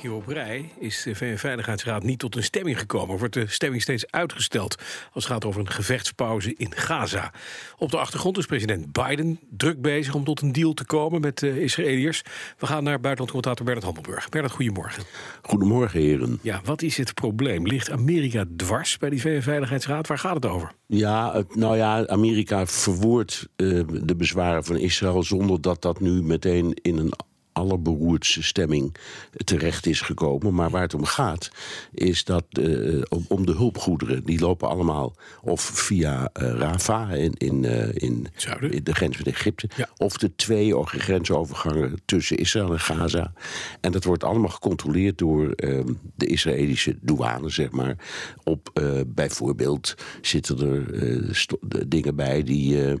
[0.00, 3.18] Keer op rij is de VN-veiligheidsraad niet tot een stemming gekomen.
[3.18, 4.76] Wordt de stemming steeds uitgesteld
[5.12, 7.32] als het gaat over een gevechtspauze in Gaza.
[7.78, 11.38] Op de achtergrond is president Biden druk bezig om tot een deal te komen met
[11.38, 12.22] de Israëliërs.
[12.58, 14.28] We gaan naar buitenlandcommentator Bernard Hammelburg.
[14.28, 15.02] Bernard, goedemorgen.
[15.42, 16.38] Goedemorgen, heren.
[16.42, 17.66] Ja, wat is het probleem?
[17.66, 20.06] Ligt Amerika dwars bij die VN-veiligheidsraad?
[20.06, 20.72] Waar gaat het over?
[20.86, 26.22] Ja, het, nou ja, Amerika verwoordt uh, de bezwaren van Israël zonder dat dat nu
[26.22, 27.12] meteen in een
[27.52, 28.96] allerberoerdste stemming
[29.44, 30.54] terecht is gekomen.
[30.54, 31.50] Maar waar het om gaat,
[31.92, 37.62] is dat uh, om de hulpgoederen, die lopen allemaal of via uh, Rafah in, in,
[37.62, 38.26] uh, in,
[38.70, 39.88] in, de grens met Egypte, ja.
[39.96, 43.32] of de twee grensovergangen tussen Israël en Gaza.
[43.80, 47.96] En dat wordt allemaal gecontroleerd door ehm, de Israëlische douane, zeg maar.
[48.44, 52.98] Op bijvoorbeeld zitten er dingen bij die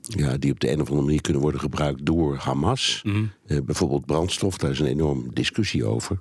[0.00, 3.00] ja, die op de een of andere manier kunnen worden gebruikt door Hamas.
[3.04, 3.30] Mm.
[3.46, 6.20] Uh, bijvoorbeeld brandstof, daar is een enorme discussie over.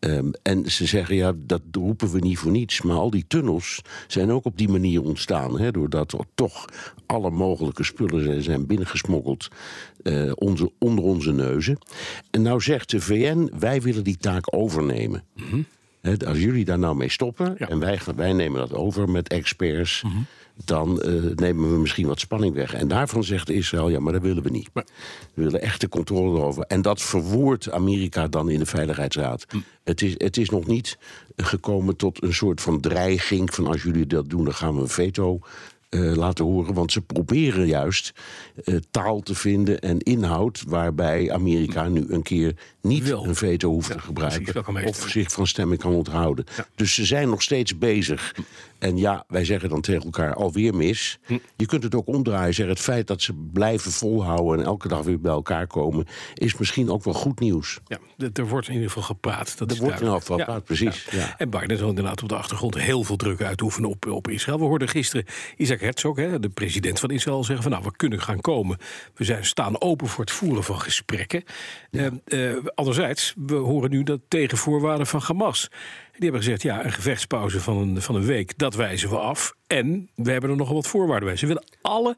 [0.00, 2.82] Um, en ze zeggen, ja, dat roepen we niet voor niets.
[2.82, 5.60] Maar al die tunnels zijn ook op die manier ontstaan.
[5.60, 6.64] Hè, doordat er toch
[7.06, 9.48] alle mogelijke spullen zijn binnengesmokkeld
[10.02, 11.78] uh, onze, onder onze neuzen.
[12.30, 15.24] En nou zegt de VN, wij willen die taak overnemen.
[15.34, 15.44] Mm
[16.00, 16.16] -hmm.
[16.26, 17.68] als jullie daar nou mee stoppen ja.
[17.68, 20.02] en wij, wij nemen dat over met experts...
[20.02, 20.26] Mm -hmm
[20.64, 22.74] dan uh, nemen we misschien wat spanning weg.
[22.74, 24.70] En daarvan zegt Israël, ja, maar dat willen we niet.
[24.72, 24.84] We
[25.34, 26.64] willen echte controle erover.
[26.64, 29.46] En dat verwoordt Amerika dan in de Veiligheidsraad.
[29.48, 29.58] Hm.
[29.84, 30.98] Het, is, het is nog niet
[31.36, 33.54] gekomen tot een soort van dreiging...
[33.54, 35.40] van als jullie dat doen, dan gaan we een veto
[35.94, 36.74] uh, laten horen.
[36.74, 38.12] Want ze proberen juist
[38.64, 43.88] uh, taal te vinden en inhoud waarbij Amerika nu een keer niet een veto hoeft
[43.88, 44.84] ja, te gebruiken.
[44.84, 46.44] Of zich van stemming kan onthouden.
[46.56, 46.66] Ja.
[46.74, 48.34] Dus ze zijn nog steeds bezig.
[48.78, 51.18] En ja, wij zeggen dan tegen elkaar alweer mis.
[51.26, 51.38] Hm.
[51.56, 52.54] Je kunt het ook omdraaien.
[52.54, 56.56] Zeggen, het feit dat ze blijven volhouden en elke dag weer bij elkaar komen, is
[56.56, 57.80] misschien ook wel goed nieuws.
[57.86, 57.98] Ja,
[58.32, 59.58] er wordt in ieder geval gepraat.
[59.58, 61.08] Dat er wordt in ieder geval gepraat, precies.
[61.10, 61.34] Ja.
[61.38, 64.58] En Biden zal inderdaad op de achtergrond heel veel druk uitoefenen op, op Israël.
[64.58, 68.20] We hoorden gisteren Isaac Herzog, hè, de president van Israël, zeggen van nou, we kunnen
[68.20, 68.78] gaan komen.
[69.14, 71.44] We zijn, staan open voor het voeren van gesprekken.
[71.90, 72.10] Ja.
[72.26, 75.68] Uh, anderzijds, we horen nu dat tegenvoorwaarden van Hamas.
[76.12, 79.54] Die hebben gezegd, ja, een gevechtspauze van een, van een week, dat wijzen we af.
[79.66, 81.36] En we hebben er nogal wat voorwaarden bij.
[81.36, 82.16] Ze willen alle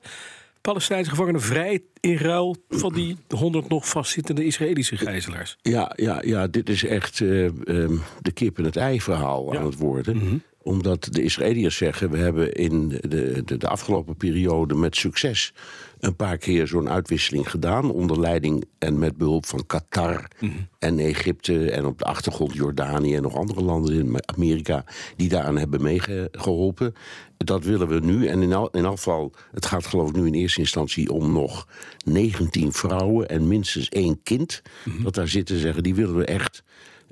[0.61, 5.57] Palestijnse gevangenen vrij in ruil van die honderd nog vastzittende Israëlische gijzelaars.
[5.63, 9.59] Ja, ja, ja dit is echt uh, um, de kip en het ei verhaal ja.
[9.59, 10.17] aan het worden.
[10.17, 14.97] Mm -hmm omdat de Israëliërs zeggen: we hebben in de, de, de, afgelopen periode met
[14.97, 15.53] succes
[16.01, 17.91] een paar keer zo'n uitwisseling gedaan.
[17.91, 20.69] Onder leiding en met behulp van Qatar mm -hmm.
[20.79, 24.85] en Egypte en op de achtergrond Jordanië en nog andere landen in Amerika
[25.17, 26.95] die daaraan hebben meegeholpen.
[27.37, 28.27] Dat willen we nu.
[28.27, 31.69] En in, al, in geval, het gaat geloof ik nu in eerste instantie om nog
[32.05, 34.63] 19 vrouwen en minstens één kind.
[34.85, 35.05] Mm -hmm.
[35.05, 36.63] Dat daar zitten zeggen, die willen we echt.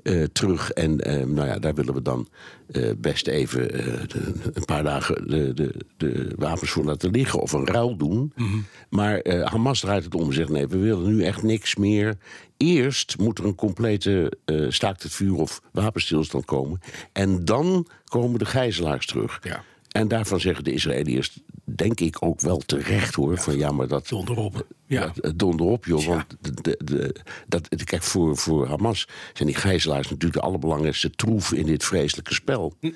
[0.07, 0.71] Uh, terug.
[0.71, 2.27] En uh, nou ja, daar willen we dan
[2.67, 3.67] uh, best even
[4.07, 8.31] de, een paar dagen de, de, de, wapens voor laten liggen of een ruil doen.
[8.35, 8.65] Mm -hmm.
[8.89, 12.17] Maar Hamas draait het om en zegt: nee, we willen nu echt niks meer.
[12.57, 14.31] Eerst moet er een complete
[14.67, 16.79] staakt het vuur of wapenstilstand komen.
[17.11, 19.39] En dan komen de gijzelaars terug.
[19.43, 19.63] Ja.
[19.95, 21.39] En daarvan zeggen de Israëliërs,
[21.75, 23.37] denk ik ook wel terecht hoor.
[23.37, 24.07] Van ja, maar dat.
[24.07, 24.67] Donderop.
[24.85, 25.13] Ja.
[25.35, 26.01] Donderop, joh.
[26.01, 26.07] Ja.
[26.07, 27.15] Want de, de, de,
[27.47, 32.33] dat, kijk, voor, voor Hamas zijn die gijzelaars natuurlijk de allerbelangrijkste troef in dit vreselijke
[32.33, 32.73] spel.
[32.79, 32.91] Hm.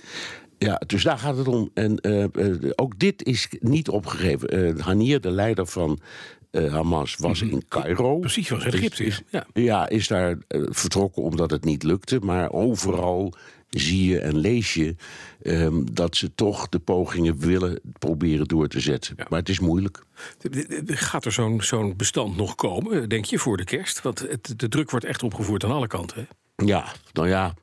[0.57, 1.69] Ja, dus daar gaat het om.
[1.73, 4.77] En uh, uh, ook dit is niet opgegeven.
[4.77, 5.99] Uh, Hanir, de leider van
[6.51, 8.17] uh, Hamas was in Cairo.
[8.17, 9.03] Precies, was in Egypte.
[9.03, 9.45] Is, ja.
[9.53, 12.19] ja, is daar uh, vertrokken omdat het niet lukte.
[12.19, 13.33] Maar overal
[13.69, 14.95] zie je en lees je
[15.43, 19.13] um, dat ze toch de pogingen willen proberen door te zetten.
[19.17, 19.25] Ja.
[19.29, 20.03] Maar het is moeilijk.
[20.85, 24.01] Gaat er zo'n zo'n bestand nog komen, denk je, voor de kerst?
[24.01, 26.17] Want het, de druk wordt echt opgevoerd aan alle kanten.
[26.17, 26.23] Hè?
[26.65, 27.53] Ja, nou ja,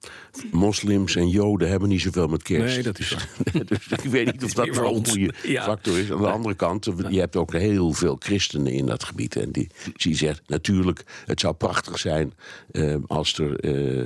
[0.53, 2.75] moslims en joden hebben niet zoveel met kerst.
[2.75, 3.29] Nee, dat is waar.
[3.67, 5.63] dus ik weet niet of dat een goede ja.
[5.65, 6.13] factor is.
[6.13, 9.37] Aan de andere kant, je hebt ook heel veel christenen in dat gebied.
[9.37, 12.33] En die, die zegt, natuurlijk, het zou prachtig zijn
[12.73, 14.05] uh, als er uh,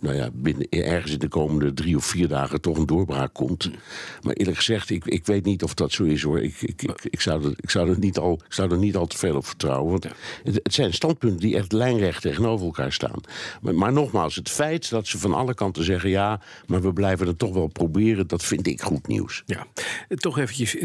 [0.00, 3.70] nou ja, binnen, ergens in de komende drie of vier dagen toch een doorbraak komt.
[4.22, 6.40] Maar eerlijk gezegd, ik, ik weet niet of dat zo is hoor.
[6.40, 8.96] Ik, ik, ik, ik, zou, er, ik, zou, er niet al, ik zou er niet
[8.96, 9.90] al te veel op vertrouwen.
[9.90, 10.04] Want
[10.44, 13.20] het, het zijn standpunten die echt lijnrecht tegenover elkaar staan.
[13.74, 16.10] Maar, maar nogmaals, het feit dat ze van alle kanten zeggen...
[16.10, 19.42] ja, maar we blijven het toch wel proberen, dat vind ik goed nieuws.
[19.46, 19.66] Ja,
[20.08, 20.76] toch eventjes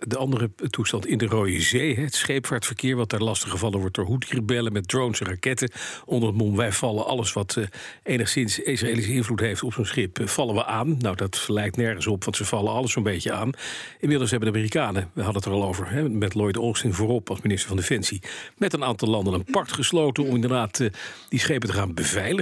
[0.00, 2.00] de andere toestand in de Rode Zee.
[2.00, 4.72] Het scheepvaartverkeer, wat daar lastig gevallen wordt door Houthi-rebellen...
[4.72, 5.70] met drones en raketten.
[6.04, 7.64] Onder het mom, wij vallen alles wat uh,
[8.02, 10.18] enigszins Israëlische invloed heeft op zo'n schip...
[10.18, 10.96] Uh, vallen we aan.
[10.98, 13.50] Nou, dat lijkt nergens op, want ze vallen alles zo'n beetje aan.
[14.00, 16.10] Inmiddels hebben de Amerikanen, we hadden het er al over...
[16.10, 18.22] Met Lloyd Austin voorop als minister van Defensie...
[18.58, 20.88] met een aantal landen een pact gesloten om inderdaad uh,
[21.28, 22.41] die schepen te gaan beveiligen.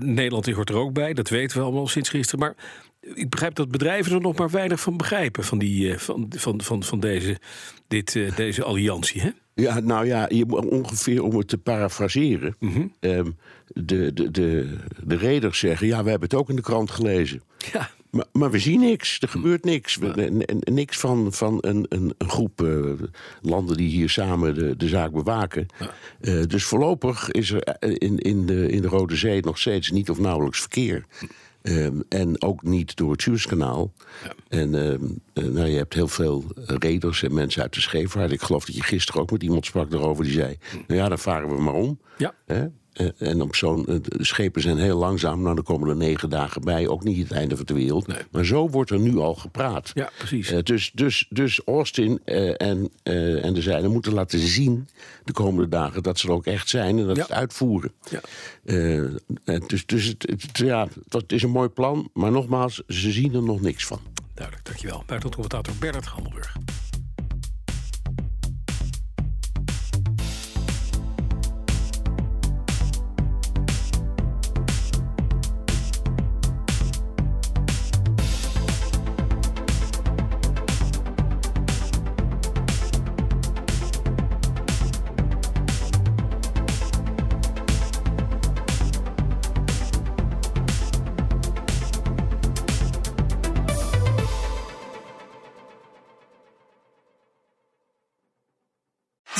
[0.00, 2.40] Nederland hoort er ook bij, dat weten we allemaal sinds gisteren.
[2.40, 2.54] Maar
[3.14, 6.62] ik begrijp dat bedrijven er nog maar weinig van begrijpen, van, die, uh, van, van,
[6.62, 7.38] van, van deze,
[7.88, 9.20] dit, uh, deze alliantie.
[9.20, 9.30] Hè?
[9.54, 12.56] Ja, nou ja, je, ongeveer om het te parafraseren.
[12.58, 12.92] Mm -hmm.
[13.00, 13.36] um,
[13.66, 17.42] de, de, de, de reders zeggen: ja, we hebben het ook in de krant gelezen.
[17.72, 17.90] Ja.
[18.14, 19.98] Maar, maar we zien niks, er gebeurt niks.
[20.60, 22.92] Niks van, van een, een, een groep uh,
[23.42, 25.66] landen die hier samen de, de zaak bewaken.
[26.20, 30.10] Uh, dus voorlopig is er in, in, de, in de Rode Zee nog steeds niet
[30.10, 31.04] of nauwelijks verkeer.
[31.62, 33.92] Um, en ook niet door het Suezkanaal.
[34.24, 34.34] Ja.
[34.48, 38.32] En um, uh, nou, je hebt heel veel reders en mensen uit de scheepvaart.
[38.32, 40.56] Ik geloof dat je gisteren ook met iemand sprak daarover die zei...
[40.86, 41.98] nou ja, dan varen we maar om.
[42.18, 42.34] Ja.
[43.00, 45.42] Uh, en op zo'n uh, de schepen zijn heel langzaam.
[45.42, 46.88] Nou, dan komen er negen dagen bij.
[46.88, 48.06] Ook niet het einde van de wereld.
[48.06, 48.18] Nee.
[48.30, 49.90] Maar zo wordt er nu al gepraat.
[49.94, 50.52] Ja, precies.
[50.52, 54.88] Uh, dus, dus, dus Austin en, en de zijnen moeten laten zien
[55.24, 57.24] de komende dagen dat ze er ook echt zijn en dat ja.
[57.24, 57.92] ze het uitvoeren.
[58.10, 58.20] Ja.
[59.66, 62.10] dus dus het, het, ja, dat is een mooi plan.
[62.12, 64.00] Maar nogmaals, ze zien er nog niks van.
[64.34, 65.02] Duidelijk, dankjewel.
[65.06, 66.56] Buitenlandcommentator Bernard Handelburg.